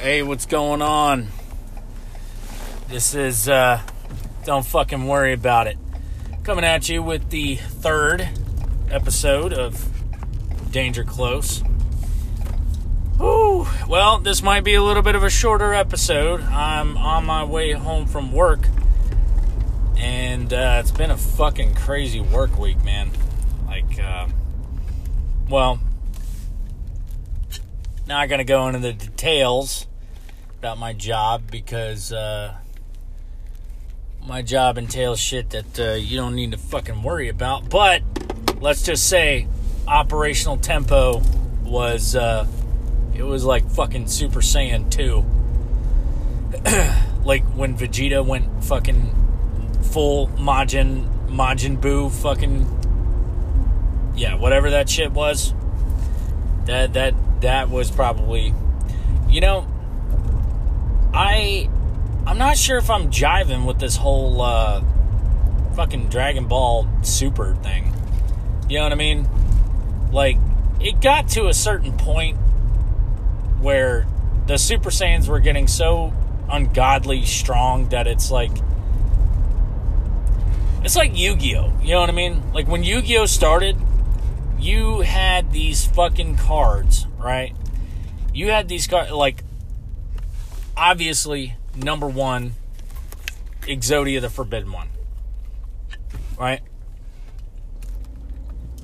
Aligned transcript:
Hey, 0.00 0.22
what's 0.22 0.46
going 0.46 0.80
on? 0.80 1.28
This 2.88 3.14
is, 3.14 3.50
uh, 3.50 3.82
don't 4.46 4.64
fucking 4.64 5.06
worry 5.06 5.34
about 5.34 5.66
it. 5.66 5.76
Coming 6.42 6.64
at 6.64 6.88
you 6.88 7.02
with 7.02 7.28
the 7.28 7.56
third 7.56 8.26
episode 8.90 9.52
of 9.52 9.90
Danger 10.70 11.04
Close. 11.04 11.62
Ooh, 13.20 13.66
well, 13.86 14.16
this 14.16 14.42
might 14.42 14.64
be 14.64 14.72
a 14.72 14.82
little 14.82 15.02
bit 15.02 15.16
of 15.16 15.22
a 15.22 15.28
shorter 15.28 15.74
episode. 15.74 16.40
I'm 16.44 16.96
on 16.96 17.26
my 17.26 17.44
way 17.44 17.72
home 17.72 18.06
from 18.06 18.32
work, 18.32 18.60
and 19.98 20.50
uh, 20.50 20.78
it's 20.80 20.92
been 20.92 21.10
a 21.10 21.18
fucking 21.18 21.74
crazy 21.74 22.20
work 22.20 22.58
week, 22.58 22.82
man. 22.84 23.10
Like, 23.66 24.00
uh, 24.02 24.28
well, 25.50 25.78
not 28.08 28.30
gonna 28.30 28.44
go 28.44 28.66
into 28.66 28.78
the 28.78 28.94
details 28.94 29.86
about 30.60 30.76
my 30.76 30.92
job 30.92 31.50
because 31.50 32.12
uh, 32.12 32.54
my 34.26 34.42
job 34.42 34.76
entails 34.76 35.18
shit 35.18 35.48
that 35.48 35.80
uh, 35.80 35.92
you 35.94 36.18
don't 36.18 36.34
need 36.34 36.50
to 36.50 36.58
fucking 36.58 37.02
worry 37.02 37.30
about. 37.30 37.70
But 37.70 38.02
let's 38.60 38.82
just 38.82 39.08
say 39.08 39.46
operational 39.88 40.58
tempo 40.58 41.22
was 41.64 42.14
uh, 42.14 42.46
it 43.14 43.22
was 43.22 43.42
like 43.42 43.70
fucking 43.70 44.08
Super 44.08 44.40
Saiyan 44.40 44.90
2. 44.90 45.24
like 47.24 47.42
when 47.54 47.74
Vegeta 47.74 48.22
went 48.22 48.62
fucking 48.62 49.14
full 49.84 50.28
Majin 50.28 51.08
Majin 51.28 51.80
Buu 51.80 52.12
fucking 52.12 52.66
yeah, 54.14 54.34
whatever 54.34 54.68
that 54.72 54.90
shit 54.90 55.10
was. 55.10 55.54
That 56.66 56.92
that 56.92 57.14
that 57.40 57.70
was 57.70 57.90
probably 57.90 58.52
you 59.26 59.40
know 59.40 59.66
I 61.12 61.68
I'm 62.26 62.38
not 62.38 62.56
sure 62.56 62.78
if 62.78 62.90
I'm 62.90 63.10
jiving 63.10 63.66
with 63.66 63.78
this 63.78 63.96
whole 63.96 64.40
uh, 64.40 64.82
fucking 65.74 66.08
Dragon 66.08 66.46
Ball 66.46 66.88
Super 67.02 67.54
thing. 67.56 67.94
You 68.68 68.78
know 68.78 68.84
what 68.84 68.92
I 68.92 68.96
mean? 68.96 69.28
Like 70.12 70.36
it 70.80 71.00
got 71.00 71.28
to 71.30 71.48
a 71.48 71.54
certain 71.54 71.96
point 71.96 72.36
where 73.60 74.06
the 74.46 74.56
Super 74.56 74.90
Saiyans 74.90 75.28
were 75.28 75.40
getting 75.40 75.66
so 75.66 76.12
ungodly 76.50 77.24
strong 77.24 77.88
that 77.90 78.06
it's 78.06 78.30
like 78.30 78.52
it's 80.82 80.96
like 80.96 81.16
Yu-Gi-Oh. 81.16 81.72
You 81.82 81.90
know 81.90 82.00
what 82.00 82.08
I 82.08 82.12
mean? 82.12 82.42
Like 82.52 82.66
when 82.66 82.82
Yu-Gi-Oh 82.82 83.26
started, 83.26 83.76
you 84.58 85.00
had 85.00 85.52
these 85.52 85.84
fucking 85.86 86.36
cards, 86.36 87.06
right? 87.18 87.54
You 88.32 88.50
had 88.50 88.68
these 88.68 88.86
cards 88.86 89.10
like 89.10 89.44
obviously 90.80 91.54
number 91.76 92.08
one, 92.08 92.54
Exodia 93.62 94.20
the 94.22 94.30
Forbidden 94.30 94.72
One. 94.72 94.88
Right? 96.38 96.62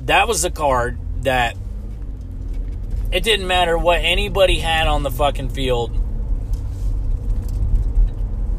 That 0.03 0.29
was 0.29 0.43
the 0.43 0.51
card 0.51 0.99
that 1.23 1.57
it 3.11 3.25
didn't 3.25 3.47
matter 3.47 3.79
what 3.79 4.01
anybody 4.01 4.59
had 4.59 4.87
on 4.87 5.03
the 5.03 5.11
fucking 5.11 5.49
field. 5.49 5.99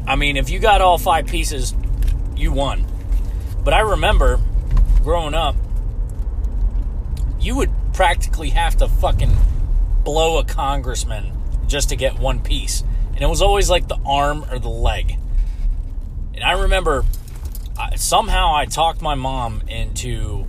I 0.06 0.16
mean, 0.16 0.36
if 0.36 0.50
you 0.50 0.58
got 0.58 0.80
all 0.80 0.98
five 0.98 1.28
pieces, 1.28 1.74
you 2.36 2.50
won. 2.50 2.84
But 3.62 3.72
I 3.72 3.80
remember 3.80 4.40
growing 5.04 5.34
up, 5.34 5.54
you 7.38 7.54
would 7.54 7.70
practically 7.92 8.50
have 8.50 8.76
to 8.78 8.88
fucking 8.88 9.36
blow 10.02 10.38
a 10.38 10.44
congressman 10.44 11.32
just 11.68 11.90
to 11.90 11.96
get 11.96 12.18
one 12.18 12.40
piece 12.40 12.82
and 13.18 13.24
it 13.24 13.28
was 13.28 13.42
always 13.42 13.68
like 13.68 13.88
the 13.88 13.98
arm 14.06 14.44
or 14.48 14.60
the 14.60 14.68
leg. 14.68 15.18
And 16.34 16.44
I 16.44 16.52
remember 16.52 17.04
I, 17.76 17.96
somehow 17.96 18.54
I 18.54 18.64
talked 18.64 19.02
my 19.02 19.16
mom 19.16 19.62
into 19.66 20.46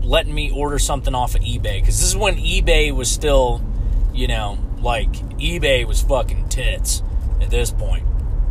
letting 0.00 0.34
me 0.34 0.50
order 0.50 0.78
something 0.78 1.14
off 1.14 1.34
of 1.34 1.42
eBay 1.42 1.82
because 1.82 2.00
this 2.00 2.04
is 2.04 2.16
when 2.16 2.36
eBay 2.36 2.90
was 2.90 3.10
still, 3.10 3.62
you 4.14 4.26
know, 4.26 4.56
like 4.80 5.12
eBay 5.36 5.86
was 5.86 6.00
fucking 6.00 6.48
tits 6.48 7.02
at 7.42 7.50
this 7.50 7.70
point. 7.70 8.06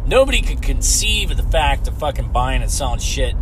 Nobody 0.06 0.44
could 0.44 0.62
conceive 0.62 1.32
of 1.32 1.38
the 1.38 1.42
fact 1.42 1.88
of 1.88 1.98
fucking 1.98 2.32
buying 2.32 2.62
and 2.62 2.70
selling 2.70 3.00
shit 3.00 3.34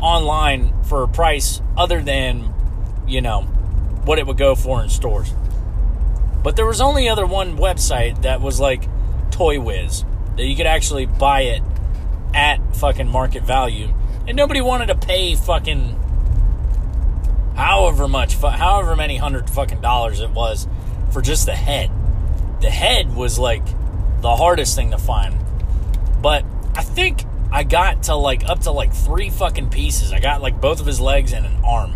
online 0.00 0.80
for 0.84 1.02
a 1.02 1.08
price 1.08 1.60
other 1.76 2.00
than, 2.00 2.54
you 3.04 3.20
know, 3.20 3.42
what 4.04 4.20
it 4.20 4.28
would 4.28 4.38
go 4.38 4.54
for 4.54 4.80
in 4.80 4.88
stores. 4.88 5.34
But 6.44 6.54
there 6.54 6.66
was 6.66 6.80
only 6.80 7.08
other 7.08 7.26
one 7.26 7.56
website 7.56 8.22
that 8.22 8.40
was 8.40 8.60
like 8.60 8.84
Toy 9.30 9.60
Wiz 9.60 10.04
that 10.36 10.44
you 10.44 10.56
could 10.56 10.66
actually 10.66 11.06
buy 11.06 11.42
it 11.42 11.62
at 12.34 12.58
fucking 12.76 13.08
market 13.08 13.42
value, 13.42 13.92
and 14.26 14.36
nobody 14.36 14.60
wanted 14.60 14.86
to 14.86 14.94
pay 14.94 15.34
fucking 15.34 15.96
however 17.56 18.08
much, 18.08 18.36
however 18.36 18.96
many 18.96 19.16
hundred 19.16 19.50
fucking 19.50 19.80
dollars 19.80 20.20
it 20.20 20.30
was 20.30 20.66
for 21.10 21.20
just 21.20 21.46
the 21.46 21.54
head. 21.54 21.90
The 22.60 22.70
head 22.70 23.14
was 23.14 23.38
like 23.38 23.64
the 24.20 24.36
hardest 24.36 24.76
thing 24.76 24.90
to 24.92 24.98
find, 24.98 25.36
but 26.22 26.44
I 26.74 26.82
think 26.82 27.24
I 27.52 27.64
got 27.64 28.04
to 28.04 28.14
like 28.14 28.48
up 28.48 28.60
to 28.60 28.70
like 28.70 28.92
three 28.92 29.30
fucking 29.30 29.70
pieces. 29.70 30.12
I 30.12 30.20
got 30.20 30.40
like 30.40 30.60
both 30.60 30.80
of 30.80 30.86
his 30.86 31.00
legs 31.00 31.32
and 31.32 31.44
an 31.44 31.64
arm. 31.64 31.94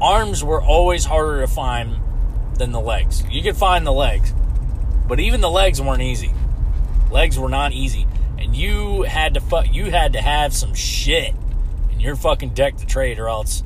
Arms 0.00 0.44
were 0.44 0.60
always 0.60 1.04
harder 1.04 1.40
to 1.40 1.46
find 1.46 1.96
than 2.58 2.72
the 2.72 2.80
legs. 2.80 3.24
You 3.30 3.42
could 3.42 3.56
find 3.56 3.86
the 3.86 3.92
legs, 3.92 4.34
but 5.08 5.18
even 5.18 5.40
the 5.40 5.50
legs 5.50 5.80
weren't 5.80 6.02
easy. 6.02 6.32
Legs 7.12 7.38
were 7.38 7.48
not 7.48 7.72
easy, 7.72 8.06
and 8.38 8.56
you 8.56 9.02
had 9.02 9.34
to 9.34 9.40
fu- 9.40 9.70
you 9.70 9.90
had 9.90 10.14
to 10.14 10.20
have 10.20 10.54
some 10.54 10.74
shit 10.74 11.34
in 11.90 12.00
your 12.00 12.16
fucking 12.16 12.54
deck 12.54 12.76
to 12.78 12.86
trade, 12.86 13.18
or 13.18 13.28
else. 13.28 13.62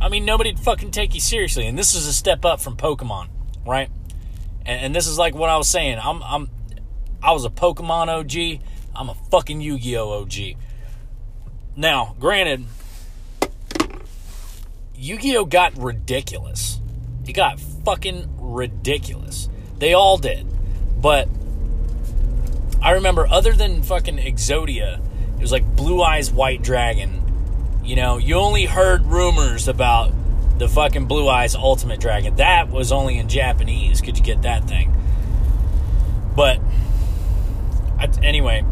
I 0.00 0.08
mean, 0.08 0.24
nobody'd 0.24 0.60
fucking 0.60 0.92
take 0.92 1.14
you 1.14 1.20
seriously. 1.20 1.66
And 1.66 1.76
this 1.76 1.94
is 1.94 2.06
a 2.06 2.12
step 2.12 2.44
up 2.44 2.60
from 2.60 2.76
Pokemon, 2.76 3.28
right? 3.66 3.90
And, 4.64 4.86
and 4.86 4.94
this 4.94 5.08
is 5.08 5.18
like 5.18 5.34
what 5.34 5.50
I 5.50 5.56
was 5.56 5.68
saying. 5.68 5.98
I'm 6.00 6.22
I'm 6.22 6.48
I 7.22 7.32
was 7.32 7.44
a 7.44 7.50
Pokemon 7.50 8.08
OG. 8.08 8.62
I'm 8.94 9.08
a 9.08 9.14
fucking 9.30 9.60
Yu-Gi-Oh 9.60 10.22
OG. 10.22 10.34
Now, 11.76 12.16
granted, 12.18 12.64
Yu-Gi-Oh 14.96 15.44
got 15.44 15.76
ridiculous. 15.76 16.80
It 17.26 17.32
got 17.32 17.60
fucking 17.60 18.28
ridiculous. 18.38 19.48
They 19.78 19.94
all 19.94 20.16
did. 20.16 20.46
But 21.00 21.28
I 22.80 22.92
remember, 22.92 23.26
other 23.26 23.52
than 23.52 23.82
fucking 23.82 24.18
Exodia, 24.18 25.00
it 25.36 25.40
was 25.40 25.52
like 25.52 25.64
Blue 25.76 26.02
Eyes 26.02 26.30
White 26.30 26.62
Dragon. 26.62 27.22
You 27.84 27.96
know, 27.96 28.18
you 28.18 28.36
only 28.36 28.66
heard 28.66 29.06
rumors 29.06 29.68
about 29.68 30.12
the 30.58 30.68
fucking 30.68 31.06
Blue 31.06 31.28
Eyes 31.28 31.54
Ultimate 31.54 32.00
Dragon. 32.00 32.36
That 32.36 32.70
was 32.70 32.92
only 32.92 33.18
in 33.18 33.28
Japanese. 33.28 34.00
Could 34.00 34.18
you 34.18 34.24
get 34.24 34.42
that 34.42 34.68
thing? 34.68 34.94
But 36.36 36.60
I, 37.98 38.08
anyway, 38.22 38.64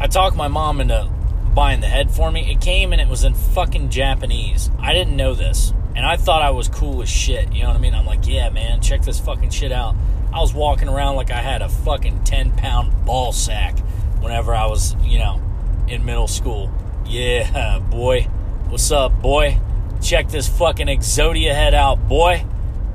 I 0.00 0.08
talked 0.08 0.36
my 0.36 0.48
mom 0.48 0.80
into 0.80 1.10
buying 1.54 1.80
the 1.80 1.86
head 1.86 2.10
for 2.10 2.30
me. 2.30 2.50
It 2.50 2.60
came 2.60 2.92
and 2.92 3.00
it 3.00 3.08
was 3.08 3.24
in 3.24 3.34
fucking 3.34 3.90
Japanese. 3.90 4.70
I 4.78 4.92
didn't 4.92 5.16
know 5.16 5.34
this. 5.34 5.72
And 5.96 6.04
I 6.04 6.18
thought 6.18 6.42
I 6.42 6.50
was 6.50 6.68
cool 6.68 7.00
as 7.00 7.08
shit. 7.08 7.52
You 7.54 7.62
know 7.62 7.68
what 7.68 7.76
I 7.76 7.80
mean? 7.80 7.94
I'm 7.94 8.04
like, 8.04 8.26
yeah, 8.28 8.50
man, 8.50 8.82
check 8.82 9.02
this 9.02 9.18
fucking 9.18 9.48
shit 9.48 9.72
out. 9.72 9.96
I 10.32 10.40
was 10.40 10.52
walking 10.52 10.88
around 10.88 11.16
like 11.16 11.30
I 11.30 11.40
had 11.40 11.62
a 11.62 11.70
fucking 11.70 12.24
10 12.24 12.52
pound 12.52 13.06
ball 13.06 13.32
sack 13.32 13.78
whenever 14.20 14.54
I 14.54 14.66
was, 14.66 14.94
you 15.02 15.18
know, 15.18 15.40
in 15.88 16.04
middle 16.04 16.28
school. 16.28 16.70
Yeah, 17.06 17.78
boy. 17.90 18.28
What's 18.68 18.90
up, 18.90 19.22
boy? 19.22 19.58
Check 20.02 20.28
this 20.28 20.46
fucking 20.46 20.88
Exodia 20.88 21.54
head 21.54 21.72
out, 21.72 22.06
boy. 22.08 22.44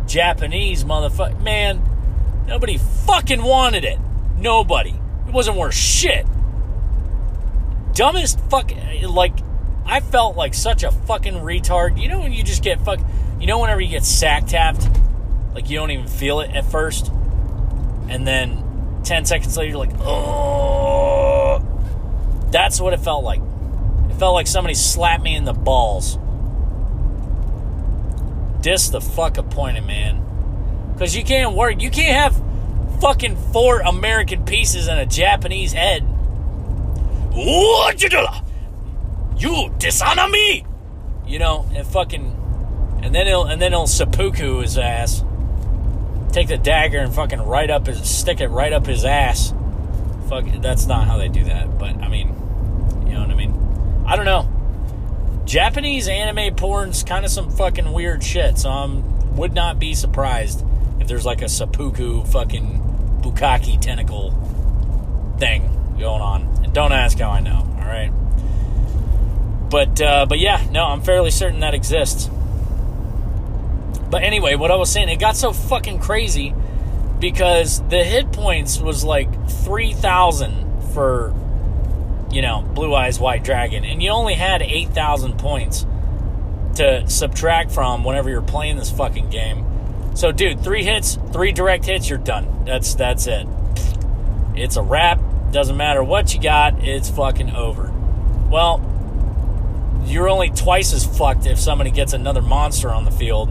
Japanese 0.05 0.83
motherfucker. 0.83 1.41
Man, 1.41 1.81
nobody 2.45 2.77
fucking 2.77 3.41
wanted 3.41 3.83
it. 3.83 3.97
Nobody. 4.37 4.93
It 5.27 5.33
wasn't 5.33 5.57
worth 5.57 5.73
shit. 5.73 6.27
Dumbest 7.93 8.39
fucking. 8.51 9.07
Like, 9.07 9.39
I 9.91 9.99
felt 9.99 10.35
like 10.35 10.55
such 10.55 10.83
a 10.83 10.91
fucking 10.91 11.35
retard. 11.35 12.01
You 12.01 12.09
know 12.09 12.21
when 12.21 12.31
you 12.31 12.43
just 12.43 12.63
get 12.63 12.79
fuck. 12.81 12.99
You 13.39 13.45
know 13.45 13.59
whenever 13.59 13.81
you 13.81 13.89
get 13.89 14.05
sack 14.05 14.47
tapped? 14.47 14.87
Like, 15.53 15.69
you 15.69 15.77
don't 15.77 15.91
even 15.91 16.07
feel 16.07 16.39
it 16.39 16.51
at 16.51 16.65
first? 16.65 17.11
and 18.11 18.27
then 18.27 19.01
10 19.03 19.25
seconds 19.25 19.55
later, 19.55 19.69
you're 19.69 19.79
like, 19.79 19.93
oh. 20.01 21.65
That's 22.51 22.81
what 22.81 22.93
it 22.93 22.99
felt 22.99 23.23
like. 23.23 23.39
It 24.09 24.15
felt 24.15 24.33
like 24.33 24.47
somebody 24.47 24.73
slapped 24.73 25.23
me 25.23 25.35
in 25.35 25.45
the 25.45 25.53
balls. 25.53 26.17
Dis 28.61 28.89
the 28.89 28.99
fuck 28.99 29.37
appointed, 29.37 29.85
man. 29.85 30.21
Because 30.93 31.15
you 31.15 31.23
can't 31.23 31.55
work. 31.55 31.81
You 31.81 31.89
can't 31.89 32.15
have 32.15 33.01
fucking 33.01 33.37
four 33.53 33.79
American 33.79 34.43
pieces 34.43 34.87
and 34.87 34.99
a 34.99 35.05
Japanese 35.05 35.71
head. 35.71 36.01
What 37.33 38.03
you 38.03 38.09
do? 38.09 38.25
You 39.41 39.73
dishonor 39.79 40.27
me. 40.27 40.65
You 41.25 41.39
know, 41.39 41.67
and 41.73 41.87
fucking, 41.87 42.99
and 43.01 43.15
then 43.15 43.25
he'll 43.25 43.45
and 43.45 43.61
then 43.61 43.71
he'll 43.71 43.87
seppuku 43.87 44.59
his 44.59 44.77
ass. 44.77 45.23
take 46.31 46.47
the 46.47 46.57
dagger 46.57 46.99
and 46.99 47.13
fucking 47.13 47.41
right 47.41 47.69
up 47.69 47.87
his 47.87 48.09
stick 48.09 48.39
it 48.39 48.47
right 48.47 48.71
up 48.71 48.85
his 48.85 49.03
ass. 49.03 49.53
Fuck, 50.29 50.45
that's 50.61 50.85
not 50.85 51.07
how 51.07 51.17
they 51.17 51.27
do 51.27 51.43
that. 51.45 51.77
But 51.77 51.95
I 51.97 52.07
mean, 52.07 52.27
you 53.07 53.13
know 53.13 53.21
what 53.21 53.31
I 53.31 53.35
mean? 53.35 54.03
I 54.05 54.15
don't 54.15 54.25
know. 54.25 54.47
Japanese 55.45 56.07
anime 56.07 56.55
porn's 56.55 57.03
kind 57.03 57.25
of 57.25 57.31
some 57.31 57.49
fucking 57.49 57.91
weird 57.91 58.23
shit. 58.23 58.59
So 58.59 58.69
I 58.69 58.85
would 59.35 59.53
not 59.53 59.79
be 59.79 59.93
surprised 59.93 60.63
if 60.99 61.07
there's 61.07 61.25
like 61.25 61.41
a 61.41 61.49
seppuku 61.49 62.23
fucking 62.25 63.19
bukkake 63.21 63.81
tentacle 63.81 64.31
thing 65.39 65.95
going 65.99 66.21
on. 66.21 66.43
And 66.63 66.73
don't 66.73 66.91
ask 66.91 67.17
how 67.17 67.31
I 67.31 67.39
know. 67.39 67.67
All 67.79 67.87
right. 67.87 68.11
But 69.71 70.01
uh, 70.01 70.25
but 70.27 70.37
yeah, 70.37 70.67
no, 70.69 70.85
I'm 70.85 71.01
fairly 71.01 71.31
certain 71.31 71.61
that 71.61 71.73
exists. 71.73 72.29
But 74.11 74.23
anyway, 74.23 74.55
what 74.55 74.69
I 74.69 74.75
was 74.75 74.91
saying, 74.91 75.07
it 75.07 75.19
got 75.19 75.37
so 75.37 75.53
fucking 75.53 75.99
crazy 75.99 76.53
because 77.19 77.81
the 77.87 78.03
hit 78.03 78.33
points 78.33 78.79
was 78.79 79.05
like 79.05 79.49
3,000 79.49 80.81
for, 80.93 81.33
you 82.29 82.41
know, 82.41 82.61
Blue 82.61 82.93
Eyes 82.93 83.19
White 83.19 83.45
Dragon, 83.45 83.85
and 83.85 84.03
you 84.03 84.09
only 84.09 84.33
had 84.33 84.61
8,000 84.61 85.39
points 85.39 85.85
to 86.75 87.07
subtract 87.09 87.71
from 87.71 88.03
whenever 88.03 88.29
you're 88.29 88.41
playing 88.41 88.75
this 88.75 88.91
fucking 88.91 89.29
game. 89.29 89.65
So, 90.15 90.33
dude, 90.33 90.61
three 90.61 90.83
hits, 90.83 91.17
three 91.31 91.53
direct 91.53 91.85
hits, 91.85 92.09
you're 92.09 92.17
done. 92.19 92.65
That's 92.65 92.95
that's 92.95 93.27
it. 93.27 93.47
It's 94.55 94.75
a 94.75 94.81
wrap. 94.81 95.21
Doesn't 95.51 95.77
matter 95.77 96.03
what 96.03 96.33
you 96.33 96.41
got, 96.41 96.83
it's 96.83 97.09
fucking 97.09 97.51
over. 97.51 97.93
Well, 98.49 98.79
you're 100.11 100.29
only 100.29 100.49
twice 100.49 100.93
as 100.93 101.05
fucked 101.05 101.45
if 101.45 101.59
somebody 101.59 101.91
gets 101.91 102.13
another 102.13 102.41
monster 102.41 102.89
on 102.89 103.05
the 103.05 103.11
field 103.11 103.49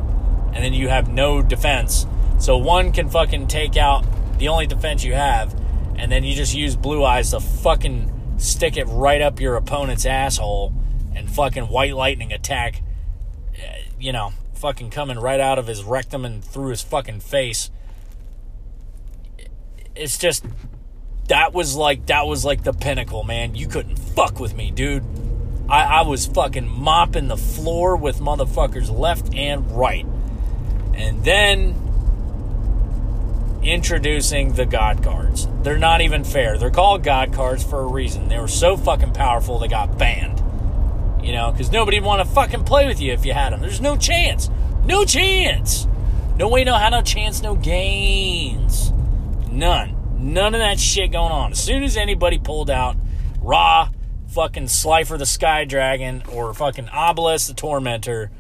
and 0.53 0.65
then 0.65 0.73
you 0.73 0.89
have 0.89 1.09
no 1.09 1.43
defense. 1.43 2.07
So 2.39 2.57
one 2.57 2.93
can 2.93 3.09
fucking 3.09 3.47
take 3.47 3.77
out 3.77 4.05
the 4.39 4.49
only 4.49 4.67
defense 4.67 5.05
you 5.05 5.13
have, 5.15 5.55
and 5.97 6.11
then 6.11 6.25
you 6.25 6.35
just 6.35 6.55
use 6.55 6.75
blue 6.75 7.05
eyes 7.05 7.31
to 7.31 7.41
fucking 7.41 8.37
stick 8.39 8.77
it 8.77 8.85
right 8.85 9.21
up 9.21 9.39
your 9.39 9.57
opponent's 9.57 10.07
asshole 10.07 10.73
and 11.15 11.31
fucking 11.31 11.65
white 11.65 11.95
lightning 11.95 12.33
attack, 12.33 12.83
eh, 13.57 13.83
you 13.99 14.13
know, 14.13 14.33
fucking 14.55 14.91
coming 14.91 15.19
right 15.19 15.41
out 15.41 15.59
of 15.59 15.67
his 15.67 15.85
rectum 15.85 16.25
and 16.25 16.43
through 16.43 16.71
his 16.71 16.83
fucking 16.83 17.21
face. 17.21 17.71
It's 19.95 20.17
just 20.17 20.45
that 21.29 21.53
was 21.53 21.77
like 21.77 22.07
that 22.07 22.27
was 22.27 22.45
like 22.45 22.65
the 22.65 22.73
pinnacle, 22.73 23.23
man. 23.23 23.55
You 23.55 23.69
couldn't 23.69 23.99
fuck 23.99 24.41
with 24.41 24.55
me, 24.55 24.71
dude. 24.71 25.05
I, 25.71 26.01
I 26.01 26.03
was 26.03 26.27
fucking 26.27 26.69
mopping 26.69 27.29
the 27.29 27.37
floor 27.37 27.97
with 27.97 28.19
motherfuckers 28.19 28.91
left 28.91 29.35
and 29.35 29.71
right. 29.71 30.05
And 30.95 31.25
then 31.25 31.77
introducing 33.63 34.55
the 34.55 34.67
God 34.67 35.03
cards. 35.05 35.47
They're 35.63 35.79
not 35.79 36.01
even 36.01 36.25
fair. 36.25 36.59
They're 36.59 36.71
called 36.71 37.05
God 37.05 37.33
cards 37.33 37.63
for 37.63 37.81
a 37.81 37.87
reason. 37.87 38.29
They 38.29 38.39
were 38.39 38.49
so 38.49 38.77
fucking 38.77 39.13
powerful 39.13 39.59
they 39.59 39.69
got 39.69 39.97
banned. 39.97 40.39
You 41.25 41.33
know, 41.33 41.53
because 41.53 41.71
nobody 41.71 42.01
want 42.01 42.27
to 42.27 42.35
fucking 42.35 42.65
play 42.65 42.87
with 42.87 43.01
you 43.01 43.13
if 43.13 43.25
you 43.25 43.33
had 43.33 43.53
them. 43.53 43.61
There's 43.61 43.81
no 43.81 43.97
chance. 43.97 44.51
No 44.85 45.05
chance. 45.05 45.87
No 46.37 46.49
way, 46.49 46.65
no 46.65 46.75
how, 46.75 46.89
no 46.89 47.03
chance, 47.03 47.43
no 47.43 47.55
gains. 47.55 48.91
None. 49.53 49.95
None 50.19 50.55
of 50.55 50.61
that 50.61 50.81
shit 50.81 51.13
going 51.13 51.31
on. 51.31 51.53
As 51.53 51.63
soon 51.63 51.83
as 51.83 51.97
anybody 51.97 52.39
pulled 52.39 52.71
out 52.71 52.97
Ra, 53.41 53.91
fucking 54.31 54.69
Slifer 54.69 55.19
the 55.19 55.27
Sky 55.27 55.65
Dragon, 55.65 56.23
or 56.33 56.55
fucking 56.55 56.89
Obelisk 56.89 57.49
the 57.49 57.55
Tormentor, 57.55 58.31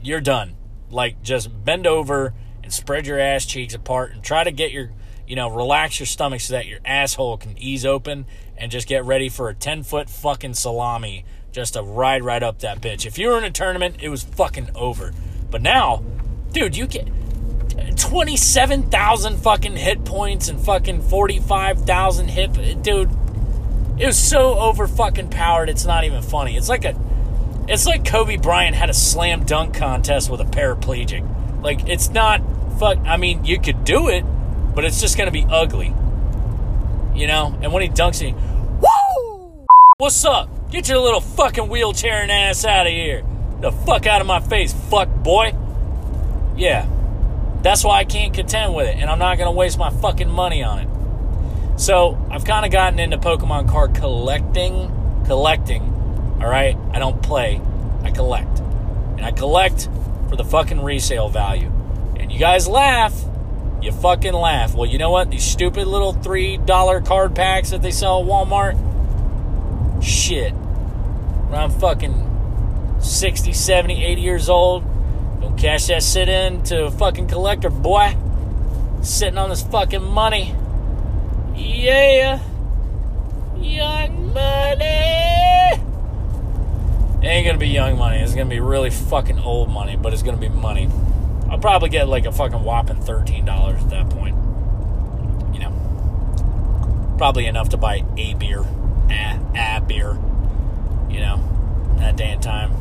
you're 0.00 0.20
done. 0.20 0.56
Like, 0.90 1.22
just 1.22 1.64
bend 1.64 1.86
over 1.86 2.32
and 2.62 2.72
spread 2.72 3.06
your 3.06 3.18
ass 3.18 3.44
cheeks 3.44 3.74
apart 3.74 4.12
and 4.12 4.22
try 4.22 4.44
to 4.44 4.52
get 4.52 4.70
your, 4.70 4.90
you 5.26 5.36
know, 5.36 5.50
relax 5.50 5.98
your 5.98 6.06
stomach 6.06 6.40
so 6.40 6.54
that 6.54 6.66
your 6.66 6.80
asshole 6.84 7.36
can 7.36 7.58
ease 7.58 7.84
open 7.84 8.26
and 8.56 8.70
just 8.70 8.86
get 8.86 9.04
ready 9.04 9.28
for 9.28 9.48
a 9.48 9.54
10 9.54 9.82
foot 9.82 10.08
fucking 10.08 10.54
salami 10.54 11.24
just 11.52 11.74
to 11.74 11.82
ride 11.82 12.22
right 12.22 12.42
up 12.42 12.60
that 12.60 12.80
bitch. 12.80 13.04
If 13.06 13.18
you 13.18 13.28
were 13.28 13.38
in 13.38 13.44
a 13.44 13.50
tournament, 13.50 13.96
it 14.00 14.08
was 14.08 14.22
fucking 14.22 14.70
over. 14.74 15.12
But 15.50 15.62
now, 15.62 16.04
dude, 16.52 16.76
you 16.76 16.86
get 16.86 17.08
27,000 17.96 19.36
fucking 19.38 19.76
hit 19.76 20.04
points 20.04 20.48
and 20.48 20.60
fucking 20.60 21.02
45,000 21.02 22.28
hit. 22.28 22.82
Dude, 22.82 23.10
it 24.00 24.06
was 24.06 24.18
so 24.18 24.58
over 24.58 24.88
fucking 24.88 25.28
powered, 25.28 25.68
it's 25.68 25.84
not 25.84 26.04
even 26.04 26.22
funny. 26.22 26.56
It's 26.56 26.70
like 26.70 26.86
a 26.86 26.96
it's 27.68 27.84
like 27.84 28.04
Kobe 28.04 28.36
Bryant 28.36 28.74
had 28.74 28.88
a 28.88 28.94
slam 28.94 29.44
dunk 29.44 29.74
contest 29.74 30.30
with 30.30 30.40
a 30.40 30.44
paraplegic. 30.44 31.62
Like 31.62 31.86
it's 31.86 32.08
not 32.08 32.40
fuck. 32.78 32.98
I 33.04 33.18
mean, 33.18 33.44
you 33.44 33.60
could 33.60 33.84
do 33.84 34.08
it, 34.08 34.22
but 34.74 34.86
it's 34.86 35.02
just 35.02 35.18
gonna 35.18 35.30
be 35.30 35.44
ugly. 35.48 35.94
You 37.14 37.26
know. 37.26 37.58
And 37.60 37.74
when 37.74 37.82
he 37.82 37.88
dunks, 37.90 38.20
he, 38.20 38.32
woo! 38.32 39.66
What's 39.98 40.24
up? 40.24 40.48
Get 40.70 40.88
your 40.88 40.98
little 40.98 41.20
fucking 41.20 41.64
wheelchairing 41.64 42.30
ass 42.30 42.64
out 42.64 42.86
of 42.86 42.92
here. 42.92 43.22
The 43.60 43.70
fuck 43.70 44.06
out 44.06 44.22
of 44.22 44.26
my 44.26 44.40
face, 44.40 44.72
fuck 44.72 45.08
boy. 45.08 45.54
Yeah. 46.56 46.88
That's 47.60 47.84
why 47.84 47.98
I 47.98 48.04
can't 48.04 48.32
contend 48.32 48.74
with 48.74 48.88
it, 48.88 48.96
and 48.96 49.10
I'm 49.10 49.18
not 49.18 49.36
gonna 49.36 49.52
waste 49.52 49.78
my 49.78 49.90
fucking 49.90 50.30
money 50.30 50.62
on 50.62 50.78
it. 50.78 50.89
So 51.80 52.22
I've 52.30 52.44
kind 52.44 52.66
of 52.66 52.70
gotten 52.70 52.98
into 52.98 53.16
Pokemon 53.16 53.70
card 53.70 53.94
collecting, 53.94 54.92
collecting 55.26 55.90
all 56.40 56.48
right? 56.48 56.76
I 56.92 56.98
don't 56.98 57.22
play, 57.22 57.60
I 58.02 58.10
collect. 58.10 58.60
And 58.60 59.24
I 59.24 59.30
collect 59.30 59.88
for 60.28 60.36
the 60.36 60.44
fucking 60.44 60.82
resale 60.82 61.28
value. 61.28 61.70
And 62.18 62.32
you 62.32 62.38
guys 62.38 62.66
laugh. 62.66 63.14
You 63.82 63.92
fucking 63.92 64.32
laugh. 64.32 64.74
Well, 64.74 64.88
you 64.88 64.98
know 64.98 65.10
what? 65.10 65.30
These 65.30 65.44
stupid 65.44 65.86
little 65.86 66.14
$3 66.14 67.06
card 67.06 67.34
packs 67.34 67.70
that 67.70 67.82
they 67.82 67.90
sell 67.90 68.20
at 68.20 68.26
Walmart. 68.26 68.74
Shit. 70.02 70.52
When 70.52 71.60
I'm 71.60 71.70
fucking 71.70 72.98
60, 73.00 73.52
70, 73.52 74.04
80 74.04 74.20
years 74.20 74.48
old, 74.48 74.84
don't 75.40 75.58
cash 75.58 75.86
that 75.86 76.02
shit 76.02 76.28
in 76.28 76.62
to 76.64 76.84
a 76.86 76.90
fucking 76.90 77.28
collector, 77.28 77.70
boy. 77.70 78.16
Sitting 79.02 79.38
on 79.38 79.50
this 79.50 79.62
fucking 79.62 80.04
money. 80.04 80.54
Yeah. 81.60 82.40
Young 83.60 84.32
money. 84.32 85.20
Ain't 87.22 87.46
gonna 87.46 87.58
be 87.58 87.68
young 87.68 87.98
money. 87.98 88.18
It's 88.18 88.34
gonna 88.34 88.48
be 88.48 88.60
really 88.60 88.90
fucking 88.90 89.38
old 89.38 89.70
money, 89.70 89.96
but 89.96 90.12
it's 90.12 90.22
gonna 90.22 90.38
be 90.38 90.48
money. 90.48 90.88
I'll 91.50 91.58
probably 91.58 91.90
get 91.90 92.08
like 92.08 92.24
a 92.24 92.32
fucking 92.32 92.64
whopping 92.64 93.00
thirteen 93.02 93.44
dollars 93.44 93.82
at 93.82 93.90
that 93.90 94.10
point. 94.10 94.36
You 95.52 95.60
know, 95.60 97.14
probably 97.18 97.46
enough 97.46 97.68
to 97.70 97.76
buy 97.76 98.04
a 98.16 98.34
beer, 98.34 98.64
a, 99.10 99.38
a 99.54 99.80
beer. 99.86 100.18
You 101.10 101.20
know, 101.20 101.96
that 101.98 102.16
day 102.16 102.30
and 102.30 102.42
time. 102.42 102.72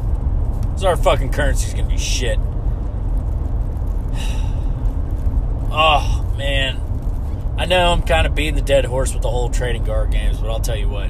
So 0.77 0.87
our 0.87 0.95
fucking 0.95 1.33
currency's 1.33 1.73
gonna 1.73 1.89
be 1.89 1.97
shit. 1.97 2.39
oh 5.71 6.33
man, 6.37 6.79
I 7.59 7.65
know 7.65 7.91
I'm 7.91 8.03
kind 8.03 8.25
of 8.25 8.33
beating 8.35 8.55
the 8.55 8.61
dead 8.61 8.85
horse 8.85 9.13
with 9.13 9.21
the 9.21 9.29
whole 9.29 9.49
trading 9.49 9.85
card 9.85 10.11
games, 10.11 10.37
but 10.37 10.49
I'll 10.49 10.61
tell 10.61 10.77
you 10.77 10.87
what, 10.87 11.09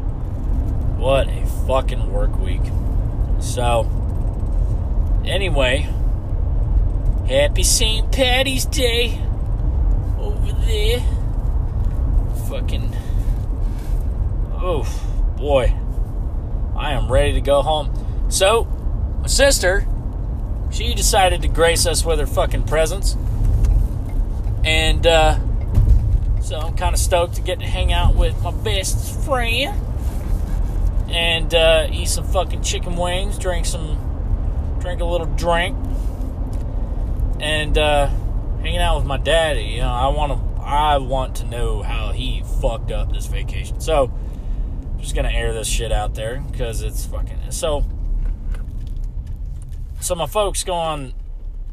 what 0.98 1.27
a 1.27 1.46
fucking 1.68 2.12
work 2.12 2.39
week. 2.39 2.63
So, 3.39 3.88
anyway, 5.24 5.88
happy 7.27 7.62
St. 7.62 8.12
Patty's 8.12 8.65
Day 8.65 9.22
over 10.18 10.51
there. 10.65 11.01
Fucking. 12.50 12.96
Oh, 14.56 14.88
boy. 15.38 15.72
I 16.75 16.94
am 16.94 17.12
ready 17.12 17.34
to 17.34 17.41
go 17.41 17.62
home. 17.62 18.27
So, 18.29 18.63
my 19.22 19.27
sister, 19.27 19.86
she 20.72 20.96
decided 20.96 21.44
to 21.44 21.48
grace 21.48 21.86
us 21.86 22.03
with 22.03 22.18
her 22.18 22.25
fucking 22.25 22.63
presence. 22.63 23.15
And, 24.63 25.06
uh, 25.06 25.38
so 26.50 26.58
I'm 26.58 26.75
kind 26.75 26.96
of 26.96 27.00
stoked 27.00 27.36
to 27.36 27.41
get 27.41 27.60
to 27.60 27.68
hang 27.68 27.94
out 27.94 28.15
with 28.15 28.41
my 28.41 28.50
best 28.50 29.24
friend 29.24 29.79
and 31.08 31.53
uh, 31.53 31.88
eat 31.91 32.08
some 32.08 32.24
fucking 32.24 32.63
chicken 32.63 32.96
wings, 32.96 33.38
drink 33.38 33.68
some, 33.68 34.77
drink 34.79 35.00
a 35.00 35.06
little 35.06 35.27
drink, 35.27 35.77
and 37.39 37.77
uh, 37.77 38.08
hanging 38.63 38.79
out 38.79 38.98
with 38.98 39.06
my 39.06 39.18
daddy. 39.18 39.62
You 39.62 39.82
know, 39.82 39.91
I 39.91 40.08
want 40.08 40.32
to, 40.32 40.63
I 40.63 40.98
want 40.98 41.36
to 41.36 41.46
know 41.46 41.84
how 41.84 42.13
he 42.13 42.41
fucked 42.60 42.89
up 42.89 43.13
this 43.13 43.27
vacation. 43.27 43.79
So, 43.79 44.12
I'm 44.96 45.00
just 45.01 45.15
gonna 45.15 45.29
air 45.29 45.53
this 45.53 45.68
shit 45.68 45.91
out 45.91 46.15
there 46.15 46.44
because 46.51 46.82
it's 46.82 47.06
fucking 47.06 47.51
so. 47.51 47.86
So 50.00 50.15
my 50.15 50.25
folks 50.25 50.63
go 50.63 50.74
on 50.74 51.13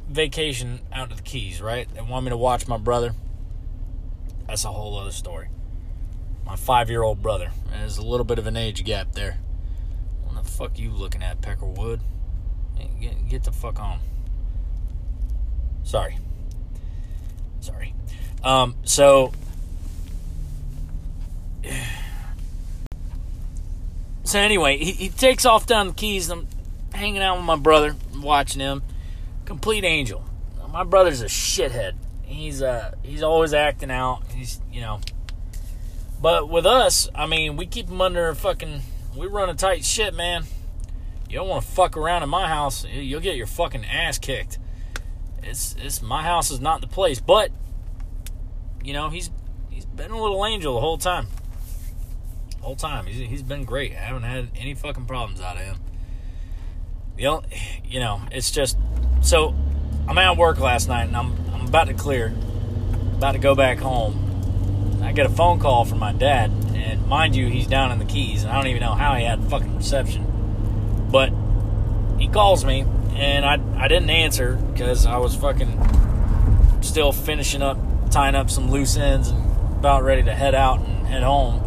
vacation 0.07 0.81
out 0.93 1.09
to 1.09 1.17
the 1.17 1.23
Keys, 1.23 1.63
right? 1.63 1.89
They 1.95 2.03
want 2.03 2.27
me 2.27 2.31
to 2.31 2.37
watch 2.37 2.69
my 2.69 2.77
brother. 2.77 3.15
That's 4.47 4.65
a 4.65 4.73
whole 4.73 4.97
other 4.99 5.13
story 5.13 5.49
my 6.47 6.57
five 6.57 6.89
year 6.89 7.03
old 7.03 7.21
brother. 7.21 7.51
There's 7.71 7.99
a 7.99 8.07
little 8.07 8.25
bit 8.25 8.39
of 8.39 8.47
an 8.47 8.57
age 8.57 8.83
gap 8.85 9.13
there. 9.13 9.39
What 10.25 10.43
the 10.43 10.51
fuck 10.51 10.79
you 10.79 10.91
looking 10.91 11.23
at, 11.23 11.43
Peckerwood? 11.43 12.01
Get, 13.01 13.29
get 13.29 13.45
the 13.45 13.53
fuck 13.53 13.81
on. 13.81 13.99
Sorry. 15.83 16.19
Sorry. 17.61 17.95
Um, 18.43 18.77
so, 18.85 19.33
so 24.25 24.39
anyway, 24.39 24.79
he, 24.79 24.93
he 24.93 25.09
takes 25.09 25.45
off 25.45 25.67
down 25.67 25.89
the 25.89 25.95
keys. 25.95 26.31
I'm 26.31 26.47
hanging 26.93 27.23
out 27.23 27.37
with 27.37 27.45
my 27.45 27.57
brother, 27.57 27.97
watching 28.17 28.61
him. 28.61 28.83
Complete 29.45 29.85
angel. 29.85 30.25
My 30.71 30.85
brother's 30.85 31.23
a 31.23 31.27
shithead. 31.27 31.95
He's 32.27 32.61
uh 32.61 32.93
he's 33.03 33.23
always 33.23 33.55
acting 33.55 33.91
out. 33.91 34.23
He's 34.35 34.61
you 34.71 34.81
know. 34.81 35.01
But 36.21 36.49
with 36.49 36.67
us, 36.67 37.09
I 37.15 37.27
mean, 37.27 37.57
we 37.57 37.67
keep 37.67 37.89
him 37.89 38.01
under 38.01 38.35
fucking. 38.35 38.83
We 39.17 39.29
run 39.29 39.49
a 39.49 39.55
tight 39.55 39.85
shit, 39.85 40.13
man. 40.13 40.45
You 41.29 41.39
don't 41.39 41.49
want 41.49 41.65
to 41.65 41.71
fuck 41.71 41.97
around 41.97 42.23
in 42.25 42.29
my 42.29 42.49
house. 42.49 42.85
You'll 42.85 43.21
get 43.21 43.37
your 43.37 43.47
fucking 43.47 43.85
ass 43.85 44.19
kicked. 44.19 44.59
It's 45.43 45.77
it's 45.79 46.03
my 46.03 46.23
house 46.23 46.51
is 46.51 46.61
not 46.61 46.81
the 46.81 46.89
place. 46.89 47.21
But 47.21 47.53
you 48.83 48.93
know 48.93 49.09
he's 49.09 49.31
he's 49.71 49.87
been 49.87 50.11
a 50.11 50.21
little 50.21 50.45
angel 50.45 50.75
the 50.75 50.81
whole 50.81 50.99
time. 50.99 51.29
The 52.51 52.65
whole 52.65 52.77
time 52.77 53.07
he's 53.07 53.29
he's 53.29 53.43
been 53.43 53.65
great. 53.65 53.93
I 53.93 54.01
haven't 54.01 54.25
had 54.25 54.49
any 54.57 54.75
fucking 54.75 55.07
problems 55.07 55.41
out 55.41 55.57
of 55.57 55.63
him. 55.63 55.77
The 57.17 57.27
only, 57.29 57.49
you 57.85 58.01
know, 58.01 58.21
it's 58.33 58.51
just 58.51 58.77
so 59.23 59.55
I'm 60.09 60.19
at 60.19 60.37
work 60.37 60.59
last 60.59 60.89
night 60.89 61.05
and 61.05 61.17
I'm 61.17 61.46
About 61.67 61.89
to 61.89 61.95
clear, 61.95 62.33
about 63.15 63.33
to 63.33 63.39
go 63.39 63.55
back 63.55 63.79
home. 63.79 65.01
I 65.03 65.13
get 65.13 65.27
a 65.27 65.29
phone 65.29 65.59
call 65.59 65.85
from 65.85 65.99
my 65.99 66.13
dad, 66.13 66.51
and 66.75 67.07
mind 67.07 67.35
you, 67.35 67.49
he's 67.49 67.67
down 67.67 67.91
in 67.93 67.99
the 67.99 68.05
Keys, 68.05 68.45
and 68.45 68.53
I 68.53 68.57
don't 68.57 68.69
even 68.69 68.81
know 68.81 68.95
how 68.95 69.15
he 69.15 69.25
had 69.25 69.43
fucking 69.45 69.77
reception. 69.77 70.25
But 71.11 71.33
he 72.19 72.29
calls 72.29 72.65
me, 72.65 72.87
and 73.15 73.45
I 73.45 73.59
I 73.77 73.89
didn't 73.89 74.11
answer 74.11 74.55
because 74.73 75.07
I 75.07 75.19
was 75.19 75.35
fucking 75.35 76.83
still 76.83 77.13
finishing 77.13 77.63
up 77.63 77.79
tying 78.11 78.35
up 78.37 78.49
some 78.49 78.71
loose 78.71 78.97
ends 78.97 79.29
and 79.29 79.45
about 79.73 80.05
ready 80.05 80.23
to 80.23 80.35
head 80.35 80.55
out 80.55 80.79
and 80.79 81.07
head 81.07 81.23
home. 81.23 81.63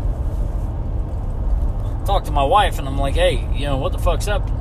Talk 2.05 2.23
to 2.23 2.31
my 2.31 2.43
wife, 2.43 2.79
and 2.79 2.87
I'm 2.87 2.97
like, 2.97 3.15
hey, 3.15 3.47
you 3.53 3.65
know 3.65 3.77
what 3.77 3.91
the 3.91 3.99
fuck's 3.99 4.27
up? 4.27 4.49